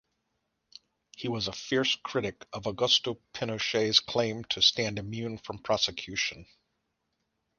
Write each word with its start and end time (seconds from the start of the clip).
He 1.15 1.27
was 1.27 1.47
a 1.47 1.53
fierce 1.53 1.93
critic 1.95 2.47
of 2.53 2.63
Augusto 2.63 3.19
Pinochet's 3.35 3.99
claim 3.99 4.43
to 4.45 4.59
stand 4.59 4.97
immune 4.97 5.37
from 5.37 5.59
prosecution. 5.59 6.47